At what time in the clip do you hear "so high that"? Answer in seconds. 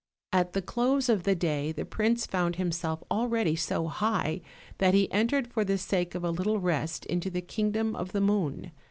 3.55-4.95